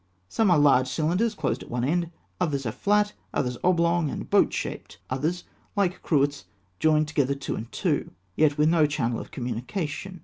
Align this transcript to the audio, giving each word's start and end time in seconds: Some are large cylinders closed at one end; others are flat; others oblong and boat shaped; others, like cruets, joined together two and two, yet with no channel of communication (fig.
Some 0.27 0.49
are 0.49 0.57
large 0.57 0.87
cylinders 0.87 1.35
closed 1.35 1.61
at 1.61 1.69
one 1.69 1.83
end; 1.83 2.09
others 2.39 2.65
are 2.65 2.71
flat; 2.71 3.13
others 3.35 3.59
oblong 3.63 4.09
and 4.09 4.27
boat 4.27 4.51
shaped; 4.51 4.97
others, 5.11 5.43
like 5.75 6.01
cruets, 6.01 6.45
joined 6.79 7.07
together 7.07 7.35
two 7.35 7.55
and 7.55 7.71
two, 7.71 8.09
yet 8.35 8.57
with 8.57 8.69
no 8.69 8.87
channel 8.87 9.19
of 9.19 9.29
communication 9.29 10.13
(fig. 10.13 10.19